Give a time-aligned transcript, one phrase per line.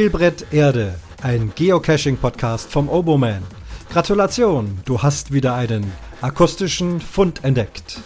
[0.00, 3.42] Spielbrett Erde, ein Geocaching-Podcast vom Oboman.
[3.90, 5.92] Gratulation, du hast wieder einen
[6.22, 8.00] akustischen Fund entdeckt.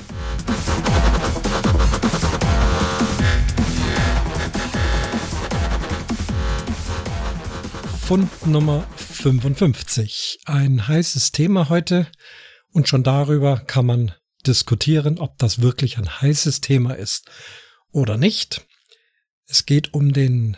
[8.00, 10.40] Fund Nummer 55.
[10.46, 12.08] Ein heißes Thema heute
[12.72, 14.12] und schon darüber kann man
[14.44, 17.30] diskutieren, ob das wirklich ein heißes Thema ist
[17.92, 18.66] oder nicht.
[19.46, 20.56] Es geht um den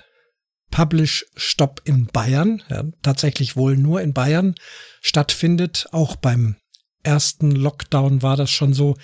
[0.70, 4.54] Publish-Stopp in Bayern, ja, tatsächlich wohl nur in Bayern
[5.00, 5.86] stattfindet.
[5.92, 6.56] Auch beim
[7.02, 8.96] ersten Lockdown war das schon so,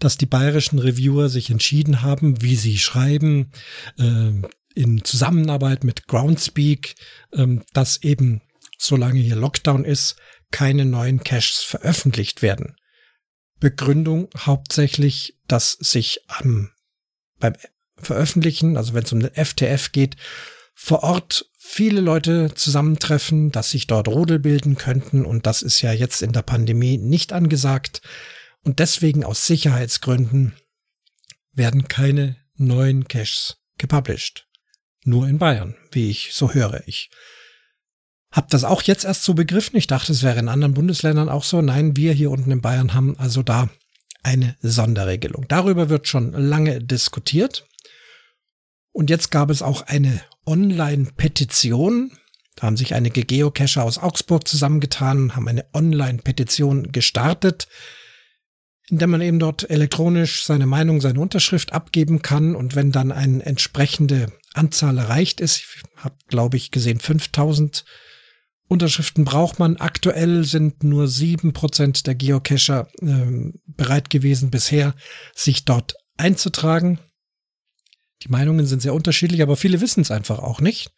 [0.00, 3.52] dass die bayerischen Reviewer sich entschieden haben, wie sie schreiben,
[3.98, 4.32] äh,
[4.74, 6.94] in Zusammenarbeit mit Groundspeak,
[7.32, 8.42] äh, dass eben,
[8.76, 10.16] solange hier Lockdown ist,
[10.50, 12.76] keine neuen Caches veröffentlicht werden.
[13.60, 16.70] Begründung hauptsächlich, dass sich am,
[17.38, 17.54] beim
[17.96, 20.16] Veröffentlichen, also wenn es um den FTF geht,
[20.74, 25.92] vor Ort viele Leute zusammentreffen, dass sich dort Rudel bilden könnten und das ist ja
[25.92, 28.02] jetzt in der Pandemie nicht angesagt
[28.62, 30.54] und deswegen aus Sicherheitsgründen
[31.52, 34.46] werden keine neuen Caches gepublished.
[35.04, 36.82] Nur in Bayern, wie ich so höre.
[36.86, 37.10] Ich
[38.30, 39.76] hab das auch jetzt erst so begriffen.
[39.76, 41.60] Ich dachte, es wäre in anderen Bundesländern auch so.
[41.60, 43.68] Nein, wir hier unten in Bayern haben also da
[44.22, 45.46] eine Sonderregelung.
[45.48, 47.66] Darüber wird schon lange diskutiert.
[48.92, 52.12] Und jetzt gab es auch eine Online-Petition.
[52.56, 57.68] Da haben sich einige Geocacher aus Augsburg zusammengetan, haben eine Online-Petition gestartet,
[58.88, 62.54] in der man eben dort elektronisch seine Meinung, seine Unterschrift abgeben kann.
[62.54, 67.84] Und wenn dann eine entsprechende Anzahl erreicht ist, ich habe, glaube ich, gesehen, 5000
[68.68, 69.76] Unterschriften braucht man.
[69.76, 74.94] Aktuell sind nur sieben Prozent der Geocacher äh, bereit gewesen, bisher
[75.34, 76.98] sich dort einzutragen.
[78.24, 80.92] Die Meinungen sind sehr unterschiedlich, aber viele wissen es einfach auch nicht.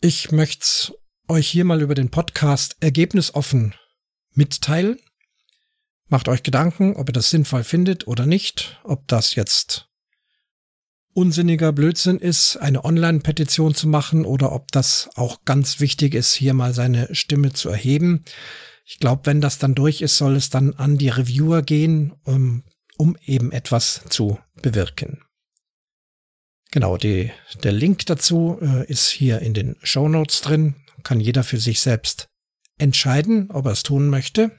[0.00, 0.94] Ich möchte
[1.28, 3.74] euch hier mal über den Podcast ergebnisoffen
[4.34, 4.98] mitteilen.
[6.08, 9.88] Macht euch Gedanken, ob ihr das sinnvoll findet oder nicht, ob das jetzt
[11.14, 16.52] unsinniger Blödsinn ist, eine Online-Petition zu machen oder ob das auch ganz wichtig ist, hier
[16.54, 18.24] mal seine Stimme zu erheben.
[18.84, 22.64] Ich glaube, wenn das dann durch ist, soll es dann an die Reviewer gehen, um,
[22.96, 25.22] um eben etwas zu bewirken.
[26.72, 27.32] Genau, die,
[27.64, 30.76] der Link dazu äh, ist hier in den Show Notes drin.
[31.02, 32.28] Kann jeder für sich selbst
[32.78, 34.52] entscheiden, ob er es tun möchte.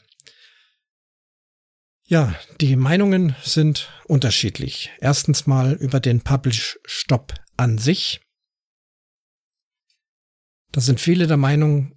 [2.06, 4.92] Ja, die Meinungen sind unterschiedlich.
[5.00, 8.20] Erstens mal über den Publish-Stop an sich.
[10.74, 11.96] Da sind viele der Meinung,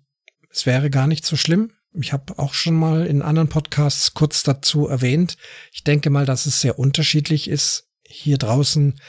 [0.51, 1.73] es wäre gar nicht so schlimm.
[1.93, 5.37] Ich habe auch schon mal in anderen Podcasts kurz dazu erwähnt.
[5.73, 7.89] Ich denke mal, dass es sehr unterschiedlich ist.
[8.07, 9.01] Hier draußen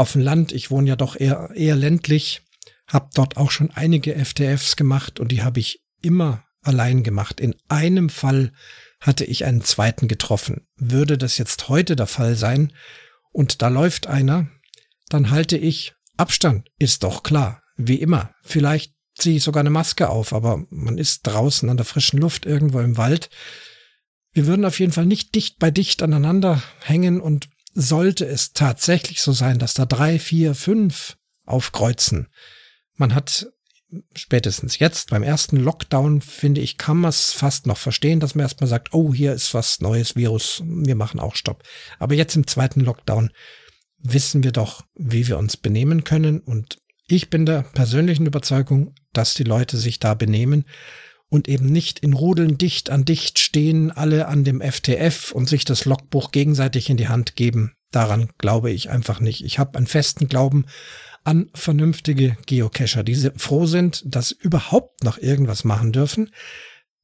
[0.00, 0.52] auf dem Land.
[0.52, 2.42] Ich wohne ja doch eher, eher ländlich,
[2.86, 7.40] habe dort auch schon einige FTFs gemacht und die habe ich immer allein gemacht.
[7.40, 8.52] In einem Fall
[9.00, 10.66] hatte ich einen zweiten getroffen.
[10.76, 12.72] Würde das jetzt heute der Fall sein
[13.30, 14.48] und da läuft einer,
[15.08, 18.34] dann halte ich Abstand, ist doch klar, wie immer.
[18.42, 22.46] Vielleicht ziehe ich sogar eine Maske auf, aber man ist draußen an der frischen Luft
[22.46, 23.30] irgendwo im Wald.
[24.32, 29.20] Wir würden auf jeden Fall nicht dicht bei dicht aneinander hängen und sollte es tatsächlich
[29.22, 32.28] so sein, dass da drei, vier, fünf aufkreuzen,
[32.94, 33.48] man hat
[34.14, 38.44] spätestens jetzt beim ersten Lockdown, finde ich, kann man es fast noch verstehen, dass man
[38.44, 41.64] erstmal sagt, oh, hier ist was neues Virus, wir machen auch Stopp.
[41.98, 43.30] Aber jetzt im zweiten Lockdown
[43.98, 46.40] wissen wir doch, wie wir uns benehmen können.
[46.40, 50.64] Und ich bin der persönlichen Überzeugung, dass die Leute sich da benehmen
[51.30, 55.64] und eben nicht in Rudeln dicht an dicht stehen, alle an dem FTF und sich
[55.64, 57.72] das Logbuch gegenseitig in die Hand geben.
[57.92, 59.44] Daran glaube ich einfach nicht.
[59.44, 60.66] Ich habe einen festen Glauben
[61.24, 66.30] an vernünftige Geocacher, die froh sind, dass überhaupt noch irgendwas machen dürfen.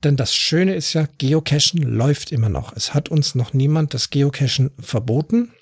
[0.05, 2.75] Denn das Schöne ist ja, Geocachen läuft immer noch.
[2.75, 5.53] Es hat uns noch niemand das Geocachen verboten.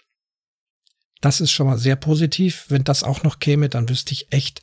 [1.20, 2.66] Das ist schon mal sehr positiv.
[2.68, 4.62] Wenn das auch noch käme, dann wüsste ich echt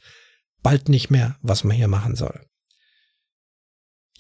[0.62, 2.46] bald nicht mehr, was man hier machen soll.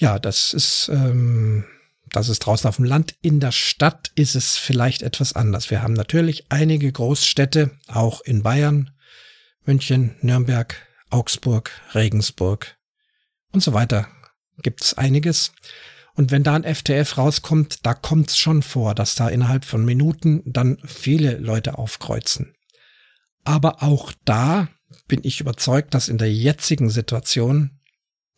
[0.02, 1.64] Ja, das ist, ähm,
[2.10, 3.14] das ist draußen auf dem Land.
[3.22, 5.70] In der Stadt ist es vielleicht etwas anders.
[5.70, 8.90] Wir haben natürlich einige Großstädte, auch in Bayern,
[9.64, 10.76] München, Nürnberg,
[11.12, 12.78] Augsburg, Regensburg
[13.52, 14.08] und so weiter.
[14.64, 15.52] Gibt es einiges.
[16.16, 19.86] Und wenn da ein FTF rauskommt, da kommt es schon vor, dass da innerhalb von
[19.86, 22.56] Minuten dann viele Leute aufkreuzen.
[23.44, 24.68] Aber auch da
[25.08, 27.81] bin ich überzeugt, dass in der jetzigen Situation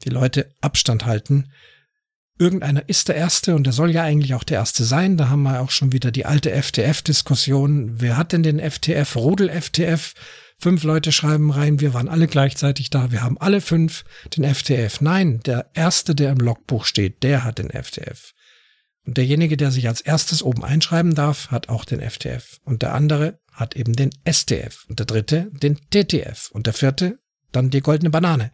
[0.03, 1.51] die Leute Abstand halten.
[2.39, 5.17] Irgendeiner ist der Erste und der soll ja eigentlich auch der Erste sein.
[5.17, 8.01] Da haben wir auch schon wieder die alte FTF-Diskussion.
[8.01, 9.15] Wer hat denn den FTF?
[9.15, 10.13] Rudel-FTF?
[10.59, 14.05] Fünf Leute schreiben rein, wir waren alle gleichzeitig da, wir haben alle fünf
[14.37, 15.01] den FTF.
[15.01, 18.31] Nein, der erste, der im Logbuch steht, der hat den FTF.
[19.05, 22.59] Und derjenige, der sich als erstes oben einschreiben darf, hat auch den FTF.
[22.63, 24.85] Und der andere hat eben den STF.
[24.87, 26.49] Und der dritte den TTF.
[26.51, 27.19] Und der vierte
[27.51, 28.51] dann die goldene Banane.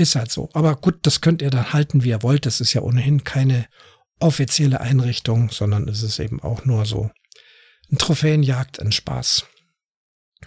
[0.00, 0.48] Ist halt so.
[0.54, 2.46] Aber gut, das könnt ihr dann halten, wie ihr wollt.
[2.46, 3.66] Das ist ja ohnehin keine
[4.18, 7.10] offizielle Einrichtung, sondern es ist eben auch nur so
[7.92, 9.44] ein Trophäenjagd, ein Spaß.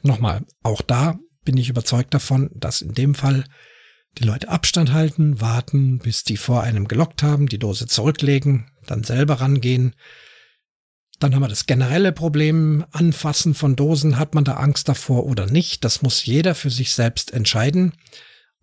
[0.02, 3.44] Nochmal, auch da bin ich überzeugt davon, dass in dem Fall
[4.18, 9.04] die Leute Abstand halten, warten, bis die vor einem gelockt haben, die Dose zurücklegen, dann
[9.04, 9.94] selber rangehen.
[11.20, 15.46] Dann haben wir das generelle Problem, Anfassen von Dosen, hat man da Angst davor oder
[15.46, 15.86] nicht.
[15.86, 17.94] Das muss jeder für sich selbst entscheiden,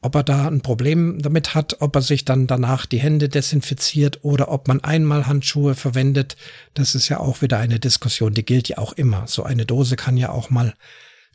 [0.03, 4.21] ob er da ein Problem damit hat, ob er sich dann danach die Hände desinfiziert
[4.23, 6.37] oder ob man einmal Handschuhe verwendet.
[6.75, 9.27] Das ist ja auch wieder eine Diskussion, die gilt ja auch immer.
[9.27, 10.75] So eine Dose kann ja auch mal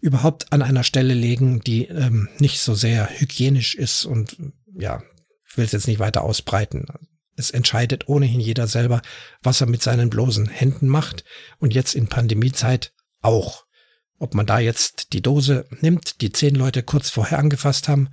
[0.02, 4.38] überhaupt an einer Stelle legen, die ähm, nicht so sehr hygienisch ist und
[4.78, 5.02] ja,
[5.48, 6.86] ich will es jetzt nicht weiter ausbreiten.
[7.38, 9.02] Es entscheidet ohnehin jeder selber,
[9.42, 11.24] was er mit seinen bloßen Händen macht
[11.60, 13.66] und jetzt in Pandemiezeit auch.
[14.18, 18.10] Ob man da jetzt die Dose nimmt, die zehn Leute kurz vorher angefasst haben,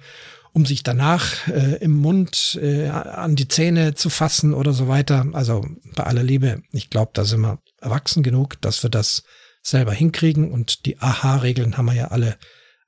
[0.52, 5.26] um sich danach äh, im Mund äh, an die Zähne zu fassen oder so weiter.
[5.32, 5.64] Also
[5.94, 9.22] bei aller Liebe, ich glaube, da sind wir erwachsen genug, dass wir das
[9.62, 12.36] selber hinkriegen und die Aha-Regeln haben wir ja alle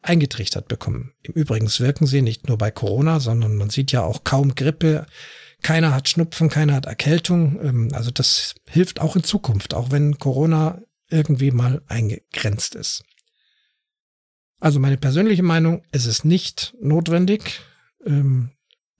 [0.02, 1.12] eingetrichtert bekommen.
[1.22, 5.06] Im Übrigen wirken sie nicht nur bei Corona, sondern man sieht ja auch kaum Grippe.
[5.62, 7.58] Keiner hat Schnupfen, keiner hat Erkältung.
[7.62, 13.02] Ähm, also das hilft auch in Zukunft, auch wenn Corona irgendwie mal eingegrenzt ist.
[14.64, 17.60] Also meine persönliche Meinung, es ist nicht notwendig,
[18.06, 18.52] ähm,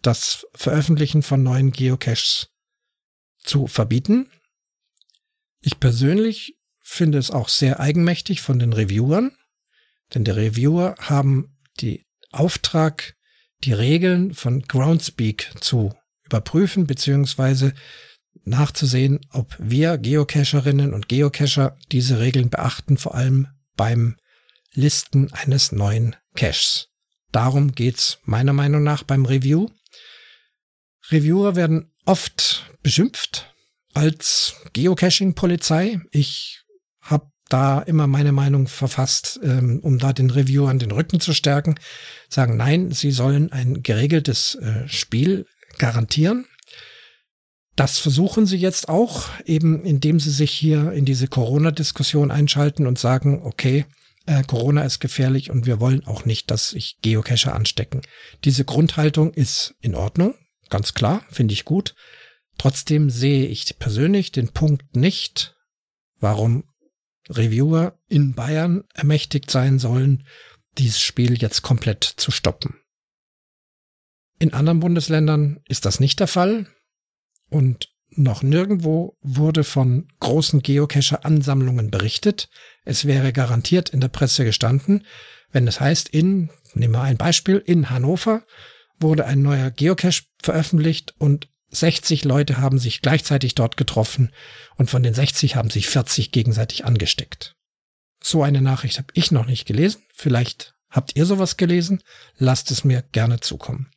[0.03, 2.49] das Veröffentlichen von neuen Geocaches
[3.39, 4.29] zu verbieten.
[5.63, 9.33] Ich persönlich finde es auch sehr eigenmächtig von den Reviewern,
[10.13, 13.17] denn die Reviewer haben die Auftrag,
[13.61, 15.95] die Regeln von Groundspeak zu
[16.25, 17.73] überprüfen beziehungsweise
[18.45, 24.17] nachzusehen, ob wir Geocacherinnen und Geocacher diese Regeln beachten, vor allem beim
[24.75, 26.89] Listen eines neuen Caches.
[27.33, 29.69] Darum geht's meiner Meinung nach beim Review.
[31.11, 33.55] Reviewer werden oft beschimpft
[33.95, 36.01] als Geocaching-Polizei.
[36.11, 36.63] Ich
[37.01, 41.77] habe da immer meine Meinung verfasst, ähm, um da den Reviewern den Rücken zu stärken.
[42.29, 45.47] Sagen, nein, sie sollen ein geregeltes äh, Spiel
[45.79, 46.47] garantieren.
[47.77, 52.99] Das versuchen sie jetzt auch, eben indem sie sich hier in diese Corona-Diskussion einschalten und
[52.99, 53.85] sagen, okay,
[54.27, 58.03] äh, Corona ist gefährlich und wir wollen auch nicht, dass sich Geocacher anstecken.
[58.45, 60.35] Diese Grundhaltung ist in Ordnung,
[60.71, 61.95] ganz klar, finde ich gut.
[62.59, 65.57] Trotzdem sehe ich persönlich den Punkt nicht,
[66.21, 66.65] warum
[67.29, 70.27] Reviewer in Bayern ermächtigt sein sollen,
[70.79, 72.81] dieses Spiel jetzt komplett zu stoppen.
[74.39, 76.67] In anderen Bundesländern ist das nicht der Fall
[77.49, 82.49] und noch nirgendwo wurde von großen Geocacher-Ansammlungen berichtet.
[82.85, 85.07] Es wäre garantiert in der Presse gestanden,
[85.53, 88.43] wenn es heißt, in, nehmen wir ein Beispiel, in Hannover
[88.99, 94.33] wurde ein neuer Geocache veröffentlicht und 60 Leute haben sich gleichzeitig dort getroffen
[94.77, 97.57] und von den 60 haben sich 40 gegenseitig angesteckt.
[98.23, 100.03] So eine Nachricht habe ich noch nicht gelesen.
[100.15, 102.03] Vielleicht habt ihr sowas gelesen.
[102.39, 103.91] Lasst es mir gerne zukommen.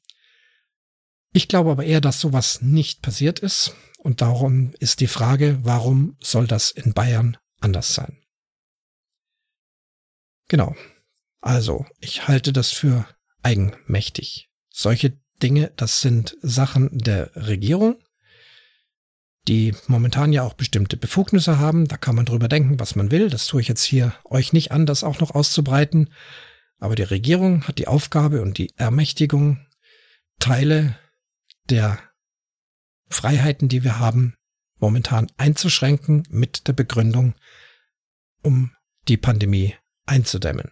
[1.34, 3.76] Ich glaube aber eher, dass sowas nicht passiert ist.
[4.00, 8.18] Und darum ist die Frage, warum soll das in Bayern anders sein?
[10.48, 10.76] Genau.
[11.42, 13.06] Also, ich halte das für
[13.44, 14.50] eigenmächtig.
[14.70, 18.02] Solche Dinge, das sind Sachen der Regierung,
[19.48, 21.88] die momentan ja auch bestimmte Befugnisse haben.
[21.88, 23.30] Da kann man drüber denken, was man will.
[23.30, 26.14] Das tue ich jetzt hier euch nicht an, das auch noch auszubreiten.
[26.80, 29.66] Aber die Regierung hat die Aufgabe und die Ermächtigung,
[30.40, 30.98] Teile
[31.70, 32.02] der
[33.10, 34.36] Freiheiten, die wir haben,
[34.80, 37.36] momentan einzuschränken mit der Begründung,
[38.44, 38.72] um
[39.08, 40.72] die Pandemie einzudämmen.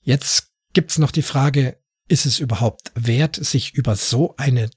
[0.00, 4.70] Jetzt gibt's noch die Frage, ist es überhaupt wert, sich über so eine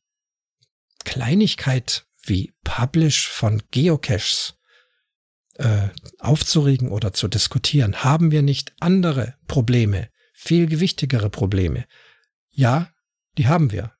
[1.03, 4.55] Kleinigkeit wie Publish von Geocaches
[5.55, 8.03] äh, aufzuregen oder zu diskutieren?
[8.03, 11.85] Haben wir nicht andere Probleme, viel gewichtigere Probleme?
[12.51, 12.94] Ja,
[13.37, 13.93] die haben wir.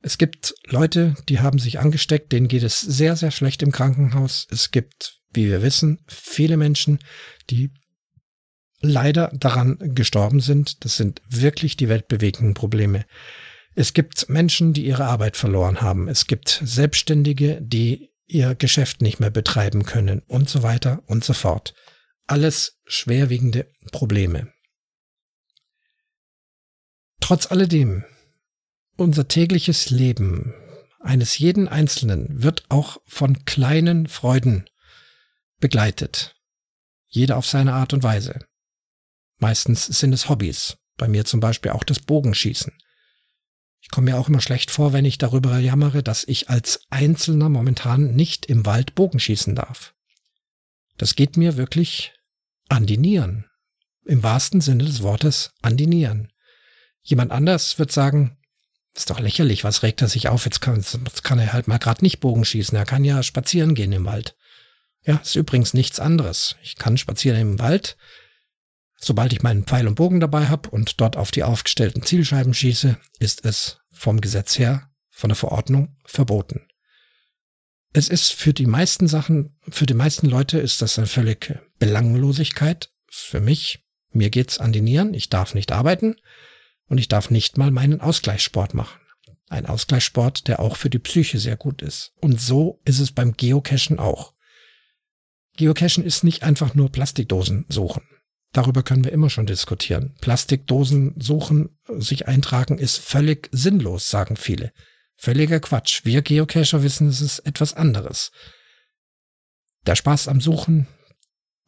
[0.00, 4.46] Es gibt Leute, die haben sich angesteckt, denen geht es sehr, sehr schlecht im Krankenhaus.
[4.50, 7.00] Es gibt, wie wir wissen, viele Menschen,
[7.50, 7.72] die
[8.80, 10.84] leider daran gestorben sind.
[10.84, 13.06] Das sind wirklich die weltbewegenden Probleme.
[13.74, 16.08] Es gibt Menschen, die ihre Arbeit verloren haben.
[16.08, 21.32] Es gibt Selbstständige, die ihr Geschäft nicht mehr betreiben können und so weiter und so
[21.32, 21.74] fort.
[22.28, 24.52] alles schwerwiegende Probleme.
[27.20, 28.04] Trotz alledem,
[28.98, 30.54] unser tägliches Leben
[31.00, 34.68] eines jeden Einzelnen wird auch von kleinen Freuden
[35.60, 36.36] begleitet.
[37.06, 38.40] Jeder auf seine Art und Weise.
[39.38, 40.76] Meistens sind es Hobbys.
[40.96, 42.72] Bei mir zum Beispiel auch das Bogenschießen.
[43.80, 47.48] Ich komme mir auch immer schlecht vor, wenn ich darüber jammere, dass ich als Einzelner
[47.48, 49.94] momentan nicht im Wald Bogenschießen darf.
[50.96, 52.12] Das geht mir wirklich
[52.68, 53.46] an die Nieren.
[54.04, 56.32] Im wahrsten Sinne des Wortes an die Nieren.
[57.02, 58.37] Jemand anders wird sagen,
[58.94, 60.44] ist doch lächerlich, was regt er sich auf?
[60.44, 62.76] Jetzt kann, jetzt kann er halt mal gerade nicht Bogenschießen.
[62.76, 64.36] Er kann ja spazieren gehen im Wald.
[65.04, 66.56] Ja, ist übrigens nichts anderes.
[66.62, 67.96] Ich kann spazieren im Wald,
[68.96, 72.98] sobald ich meinen Pfeil und Bogen dabei habe und dort auf die aufgestellten Zielscheiben schieße,
[73.18, 76.66] ist es vom Gesetz her, von der Verordnung verboten.
[77.92, 82.90] Es ist für die meisten Sachen, für die meisten Leute ist das eine völlige Belanglosigkeit.
[83.10, 86.16] Für mich, mir geht's an die Nieren, ich darf nicht arbeiten
[86.88, 89.00] und ich darf nicht mal meinen Ausgleichssport machen.
[89.48, 92.12] Ein Ausgleichssport, der auch für die Psyche sehr gut ist.
[92.20, 94.34] Und so ist es beim Geocachen auch.
[95.56, 98.02] Geocachen ist nicht einfach nur Plastikdosen suchen.
[98.52, 100.14] Darüber können wir immer schon diskutieren.
[100.20, 104.72] Plastikdosen suchen, sich eintragen ist völlig sinnlos, sagen viele.
[105.16, 106.04] Völliger Quatsch.
[106.04, 108.30] Wir Geocacher wissen, es ist etwas anderes.
[109.86, 110.86] Der Spaß am Suchen,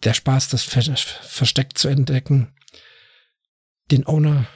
[0.05, 2.55] der Spaß, das Versteck zu entdecken,
[3.91, 4.47] den Owner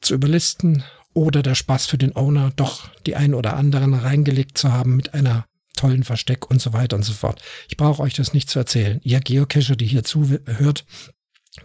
[0.00, 4.72] zu überlisten oder der Spaß für den Owner, doch die ein oder anderen reingelegt zu
[4.72, 7.42] haben mit einer tollen Versteck und so weiter und so fort.
[7.68, 9.00] Ich brauche euch das nicht zu erzählen.
[9.02, 10.84] Ihr Geocacher, die hier zuhört,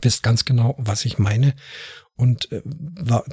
[0.02, 1.54] wisst ganz genau, was ich meine.
[2.16, 2.62] Und äh,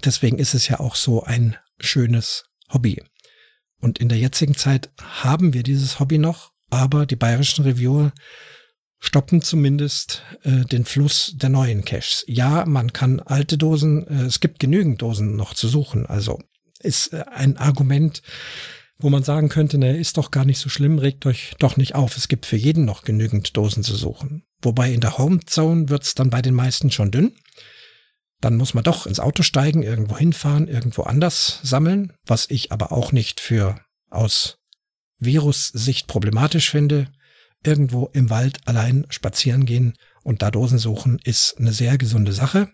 [0.05, 3.03] deswegen ist es ja auch so ein schönes Hobby.
[3.79, 8.13] Und in der jetzigen Zeit haben wir dieses Hobby noch, aber die bayerischen Reviewer
[9.03, 12.25] stoppen zumindest äh, den Fluss der neuen Caches.
[12.29, 16.07] Ja, man kann alte Dosen, äh, es gibt genügend Dosen noch zu suchen.
[16.07, 16.39] Also
[16.81, 18.23] ist äh, ein Argument,
[18.99, 21.97] wo man sagen könnte, ne, ist doch gar nicht so schlimm, regt euch doch nicht
[21.97, 22.17] auf.
[22.17, 24.45] Es gibt für jeden noch genügend Dosen zu suchen.
[24.63, 27.33] Wobei in der Home Zone wird's dann bei den meisten schon dünn.
[28.41, 32.93] Dann muss man doch ins Auto steigen, irgendwo hinfahren, irgendwo anders sammeln, was ich aber
[32.93, 33.81] auch nicht für
[34.11, 34.59] aus
[35.19, 37.09] Virus-Sicht problematisch finde.
[37.65, 42.69] Irgendwo im Wald allein spazieren gehen und da Dosen suchen ist eine sehr gesunde Sache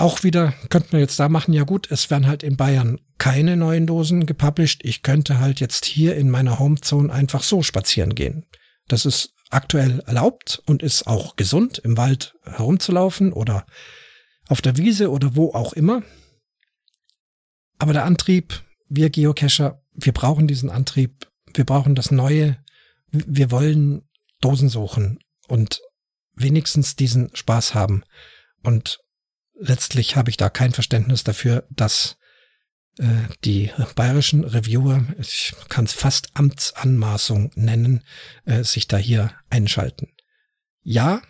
[0.00, 3.56] auch wieder könnte man jetzt da machen, ja gut, es werden halt in Bayern keine
[3.58, 4.80] neuen Dosen gepublished.
[4.82, 8.46] Ich könnte halt jetzt hier in meiner Homezone einfach so spazieren gehen.
[8.88, 13.66] Das ist aktuell erlaubt und ist auch gesund, im Wald herumzulaufen oder
[14.48, 16.02] auf der Wiese oder wo auch immer.
[17.78, 22.56] Aber der Antrieb, wir Geocacher, wir brauchen diesen Antrieb, wir brauchen das Neue,
[23.12, 24.08] wir wollen
[24.40, 25.80] Dosen suchen und
[26.34, 28.04] wenigstens diesen Spaß haben.
[28.62, 29.00] Und
[29.58, 32.16] letztlich habe ich da kein Verständnis dafür, dass
[32.98, 33.06] äh,
[33.44, 38.04] die bayerischen Reviewer, ich kann es fast Amtsanmaßung nennen,
[38.44, 40.08] äh, sich da hier einschalten.
[40.82, 41.22] Ja,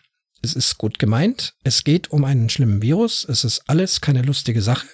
[0.42, 1.54] es ist gut gemeint.
[1.64, 3.24] Es geht um einen schlimmen Virus.
[3.28, 4.86] Es ist alles keine lustige Sache.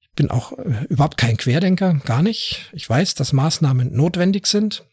[0.00, 2.70] Ich bin auch äh, überhaupt kein Querdenker, gar nicht.
[2.72, 4.84] Ich weiß, dass Maßnahmen notwendig sind,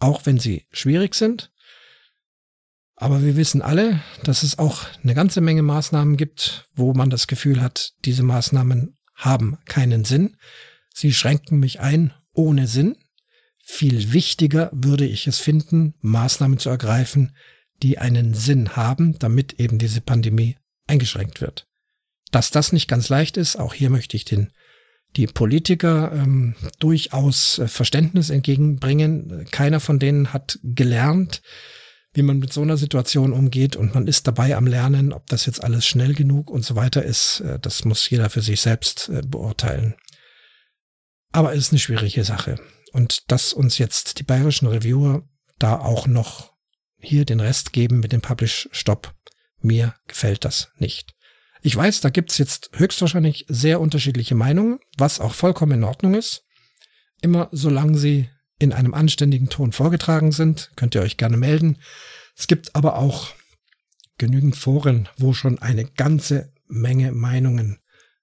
[0.00, 1.52] auch wenn sie schwierig sind.
[2.96, 7.26] Aber wir wissen alle, dass es auch eine ganze Menge Maßnahmen gibt, wo man das
[7.26, 10.36] Gefühl hat, diese Maßnahmen haben keinen Sinn.
[10.92, 12.96] Sie schränken mich ein ohne Sinn.
[13.58, 17.34] Viel wichtiger würde ich es finden, Maßnahmen zu ergreifen,
[17.82, 21.66] die einen Sinn haben, damit eben diese Pandemie eingeschränkt wird.
[22.30, 24.52] Dass das nicht ganz leicht ist, auch hier möchte ich den
[25.16, 29.46] die Politiker ähm, durchaus äh, Verständnis entgegenbringen.
[29.50, 31.42] Keiner von denen hat gelernt,
[32.12, 35.46] wie man mit so einer Situation umgeht und man ist dabei am Lernen, ob das
[35.46, 39.08] jetzt alles schnell genug und so weiter ist, äh, das muss jeder für sich selbst
[39.08, 39.94] äh, beurteilen.
[41.32, 42.56] Aber es ist eine schwierige Sache.
[42.92, 45.22] Und dass uns jetzt die bayerischen Reviewer
[45.58, 46.52] da auch noch
[46.98, 49.14] hier den Rest geben mit dem Publish-Stop,
[49.60, 51.14] mir gefällt das nicht.
[51.62, 56.44] Ich weiß, da gibt's jetzt höchstwahrscheinlich sehr unterschiedliche Meinungen, was auch vollkommen in Ordnung ist.
[57.20, 61.78] Immer solange sie in einem anständigen Ton vorgetragen sind, könnt ihr euch gerne melden.
[62.36, 63.28] Es gibt aber auch
[64.16, 67.78] genügend Foren, wo schon eine ganze Menge Meinungen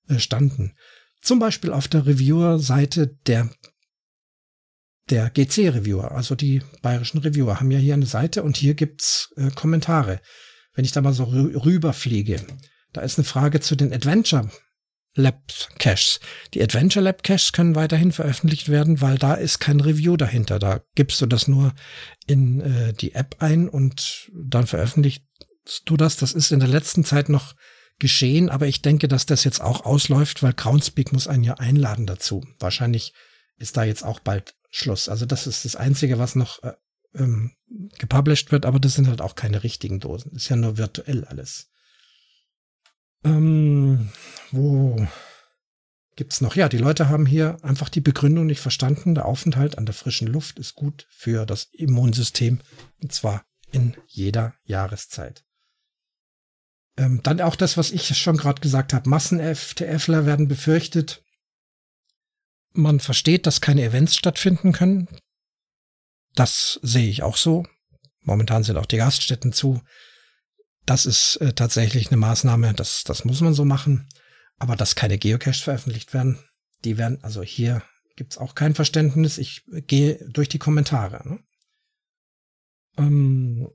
[0.08, 0.76] äh, standen.
[1.22, 3.50] Zum Beispiel auf der Reviewer-Seite der,
[5.10, 9.52] der GC-Reviewer, also die bayerischen Reviewer, haben ja hier eine Seite und hier gibt's äh,
[9.52, 10.22] Kommentare.
[10.74, 12.46] Wenn ich da mal so rüberfliege,
[12.94, 14.50] da ist eine Frage zu den Adventure
[15.18, 15.42] Lab
[15.80, 16.20] Caches.
[16.54, 20.60] Die Adventure Lab Caches können weiterhin veröffentlicht werden, weil da ist kein Review dahinter.
[20.60, 21.74] Da gibst du das nur
[22.28, 25.24] in äh, die App ein und dann veröffentlichst
[25.86, 26.18] du das.
[26.18, 27.56] Das ist in der letzten Zeit noch
[28.00, 32.06] geschehen, aber ich denke, dass das jetzt auch ausläuft, weil Groundspeak muss einen ja einladen
[32.06, 32.46] dazu.
[32.60, 33.14] Wahrscheinlich
[33.58, 35.10] ist da jetzt auch bald Schluss.
[35.10, 36.74] Also das ist das Einzige, was noch äh,
[37.16, 37.54] ähm,
[37.98, 40.34] gepublished wird, aber das sind halt auch keine richtigen Dosen.
[40.34, 41.72] Ist ja nur virtuell alles.
[43.24, 44.10] Ähm,
[44.52, 45.08] wo
[46.16, 46.56] gibt's noch?
[46.56, 49.16] Ja, die Leute haben hier einfach die Begründung nicht verstanden.
[49.16, 52.60] Der Aufenthalt an der frischen Luft ist gut für das Immunsystem
[53.02, 55.44] und zwar in jeder Jahreszeit.
[56.98, 59.10] Ähm, dann auch das, was ich schon gerade gesagt habe.
[59.10, 61.24] Massen-FTFler werden befürchtet.
[62.74, 65.08] Man versteht, dass keine Events stattfinden können.
[66.34, 67.66] Das sehe ich auch so.
[68.22, 69.82] Momentan sind auch die Gaststätten zu.
[70.88, 74.08] Das ist äh, tatsächlich eine Maßnahme, das, das muss man so machen.
[74.58, 76.40] Aber dass keine Geocaches veröffentlicht werden,
[76.86, 77.84] die werden, also hier
[78.16, 79.38] gibt's auch kein Verständnis.
[79.38, 81.28] Ich gehe durch die Kommentare.
[81.28, 81.40] Ne?
[82.98, 83.70] Ähm,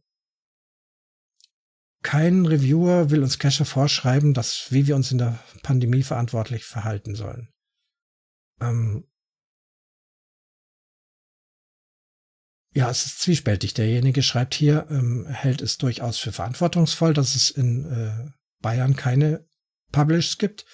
[2.03, 7.15] kein Reviewer will uns Cacher vorschreiben, dass, wie wir uns in der Pandemie verantwortlich verhalten
[7.15, 7.53] sollen.
[8.61, 9.07] Ähm,
[12.75, 13.75] ja, es ist zwiespältig.
[13.75, 19.45] Derjenige schreibt hier, ähm, hält es durchaus für verantwortungsvoll, dass es in äh, Bayern keine
[19.91, 20.65] Publishs gibt,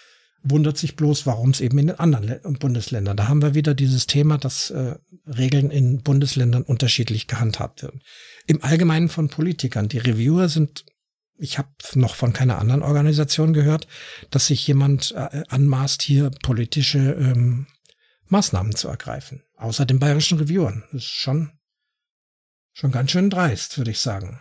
[0.43, 3.17] wundert sich bloß, warum es eben in den anderen Le Bundesländern.
[3.17, 4.95] Da haben wir wieder dieses Thema, dass äh,
[5.27, 8.01] Regeln in Bundesländern unterschiedlich gehandhabt werden.
[8.47, 9.89] Im Allgemeinen von Politikern.
[9.89, 10.85] Die Reviewer sind
[11.39, 13.87] ich habe noch von keiner anderen Organisation gehört,
[14.31, 17.67] dass sich jemand äh, anmaßt, hier politische ähm,
[18.27, 19.45] Maßnahmen zu ergreifen.
[19.57, 20.85] Außer den bayerischen Reviewern.
[20.93, 21.53] Das ist schon,
[22.79, 24.41] schon ganz schön dreist, würde ich sagen.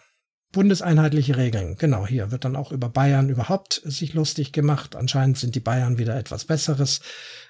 [0.51, 1.75] Bundeseinheitliche Regeln.
[1.77, 4.95] Genau, hier wird dann auch über Bayern überhaupt sich lustig gemacht.
[4.95, 7.01] Anscheinend sind die Bayern wieder etwas Besseres.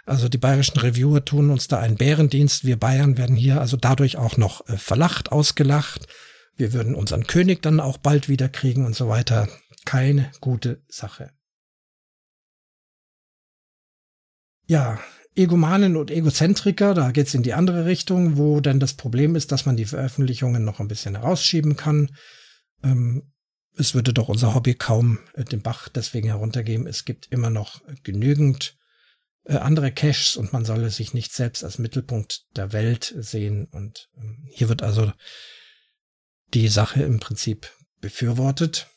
[0.06, 2.66] Also die bayerischen Reviewer tun uns da einen Bärendienst.
[2.66, 6.08] Wir Bayern werden hier also dadurch auch noch äh, verlacht, ausgelacht
[6.58, 9.48] wir würden unseren König dann auch bald wieder kriegen und so weiter.
[9.86, 11.32] Keine gute Sache.
[14.66, 15.00] Ja,
[15.38, 19.66] Egomanen und Egozentriker, da geht's in die andere Richtung, wo denn das Problem ist, dass
[19.66, 22.10] man die Veröffentlichungen noch ein bisschen herausschieben kann.
[22.84, 23.32] Ähm,
[23.78, 26.88] es würde doch unser Hobby kaum äh, den Bach deswegen heruntergeben.
[26.88, 28.76] Es gibt immer noch genügend
[29.44, 33.66] äh, andere Caches und man solle sich nicht selbst als Mittelpunkt der Welt sehen.
[33.66, 35.12] Und ähm, hier wird also
[36.54, 37.72] die Sache im Prinzip
[38.02, 38.88] befürwortet.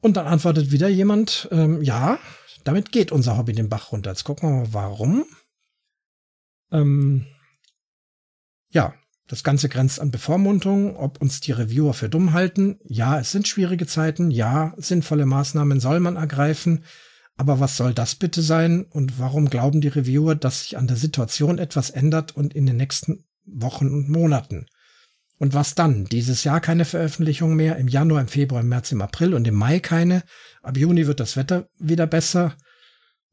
[0.00, 2.18] Und dann antwortet wieder jemand, ähm, ja,
[2.64, 4.10] damit geht unser Hobby den Bach runter.
[4.10, 5.24] Jetzt gucken wir mal, warum.
[6.72, 7.26] Ähm,
[8.70, 8.94] ja,
[9.26, 12.78] das Ganze grenzt an Bevormundung, ob uns die Reviewer für dumm halten.
[12.84, 14.30] Ja, es sind schwierige Zeiten.
[14.30, 16.84] Ja, sinnvolle Maßnahmen soll man ergreifen.
[17.36, 18.84] Aber was soll das bitte sein?
[18.84, 22.76] Und warum glauben die Reviewer, dass sich an der Situation etwas ändert und in den
[22.76, 24.66] nächsten Wochen und Monaten.
[25.44, 26.06] Und was dann?
[26.06, 29.52] Dieses Jahr keine Veröffentlichung mehr, im Januar, im Februar, im März, im April und im
[29.52, 30.22] Mai keine.
[30.62, 32.56] Ab Juni wird das Wetter wieder besser.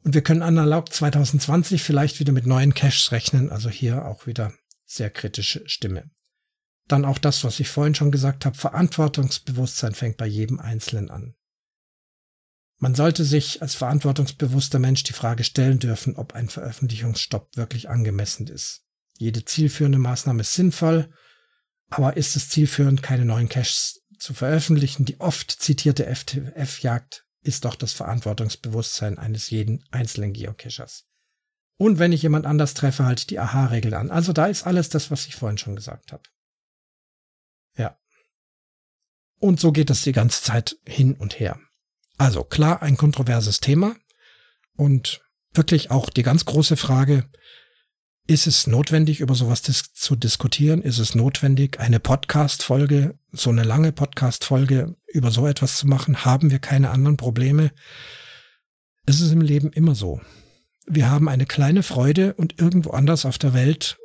[0.04, 3.50] Und wir können analog 2020 vielleicht wieder mit neuen Caches rechnen.
[3.50, 4.52] Also hier auch wieder
[4.86, 6.12] sehr kritische Stimme.
[6.90, 11.36] Dann auch das, was ich vorhin schon gesagt habe, Verantwortungsbewusstsein fängt bei jedem Einzelnen an.
[12.78, 18.48] Man sollte sich als verantwortungsbewusster Mensch die Frage stellen dürfen, ob ein Veröffentlichungsstopp wirklich angemessen
[18.48, 18.82] ist.
[19.18, 21.10] Jede zielführende Maßnahme ist sinnvoll,
[21.92, 25.06] aber ist es zielführend, keine neuen Caches zu veröffentlichen?
[25.06, 31.06] Die oft zitierte FTF-Jagd ist doch das Verantwortungsbewusstsein eines jeden einzelnen Geocachers.
[31.78, 34.10] Und wenn ich jemand anders treffe, halt die Aha-Regel an.
[34.10, 36.24] Also da ist alles das, was ich vorhin schon gesagt habe.
[37.76, 37.98] Ja.
[39.40, 41.60] Und so geht es die ganze Zeit hin und her.
[42.18, 43.96] Also klar, ein kontroverses Thema
[44.76, 45.22] und
[45.54, 47.30] wirklich auch die ganz große Frage,
[48.28, 50.82] ist es notwendig, über sowas dis zu diskutieren?
[50.82, 56.24] Ist es notwendig, eine Podcast-Folge, so eine lange Podcast-Folge über so etwas zu machen?
[56.24, 57.72] Haben wir keine anderen Probleme?
[59.06, 60.22] Es ist im Leben immer so.
[60.86, 63.98] Wir haben eine kleine Freude und irgendwo anders auf der Welt,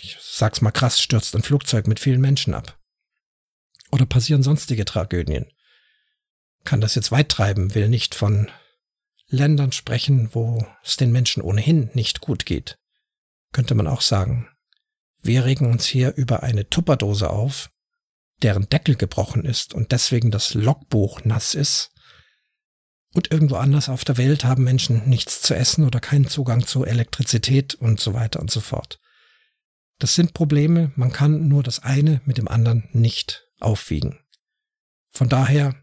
[0.00, 2.78] ich sag's mal krass, stürzt ein Flugzeug mit vielen Menschen ab.
[3.90, 5.46] Oder passieren sonstige Tragödien.
[6.64, 8.50] Kann das jetzt weit treiben, will nicht von
[9.26, 12.79] Ländern sprechen, wo es den Menschen ohnehin nicht gut geht
[13.52, 14.48] könnte man auch sagen.
[15.22, 17.70] Wir regen uns hier über eine Tupperdose auf,
[18.42, 21.90] deren Deckel gebrochen ist und deswegen das Logbuch nass ist.
[23.12, 26.84] Und irgendwo anders auf der Welt haben Menschen nichts zu essen oder keinen Zugang zu
[26.84, 28.98] Elektrizität und so weiter und so fort.
[29.98, 34.20] Das sind Probleme, man kann nur das eine mit dem anderen nicht aufwiegen.
[35.10, 35.74] Von daher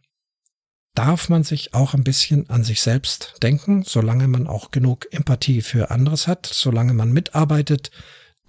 [0.97, 5.61] darf man sich auch ein bisschen an sich selbst denken, solange man auch genug Empathie
[5.61, 7.91] für anderes hat, solange man mitarbeitet,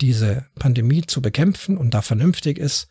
[0.00, 2.88] diese Pandemie zu bekämpfen und da vernünftig ist,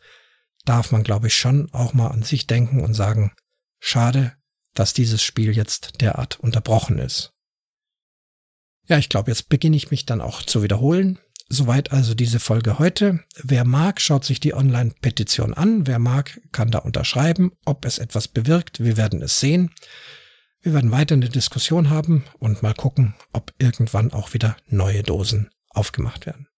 [0.64, 3.32] darf man, glaube ich, schon auch mal an sich denken und sagen,
[3.80, 4.34] schade,
[4.74, 7.32] dass dieses Spiel jetzt derart unterbrochen ist.
[8.86, 11.18] Ja, ich glaube, jetzt beginne ich mich dann auch zu wiederholen.
[11.50, 13.24] Soweit also diese Folge heute.
[13.42, 15.86] Wer mag, schaut sich die Online-Petition an.
[15.86, 18.80] Wer mag, kann da unterschreiben, ob es etwas bewirkt.
[18.84, 19.70] Wir werden es sehen.
[20.60, 25.50] Wir werden weiter eine Diskussion haben und mal gucken, ob irgendwann auch wieder neue Dosen
[25.70, 26.48] aufgemacht werden.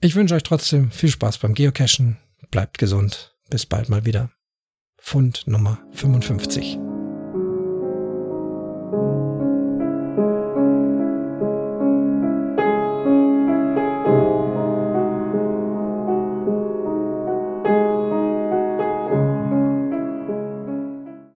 [0.00, 2.18] Ich wünsche euch trotzdem viel Spaß beim Geocachen.
[2.50, 3.34] Bleibt gesund.
[3.50, 4.30] Bis bald mal wieder.
[4.98, 6.91] Fund Nummer 55.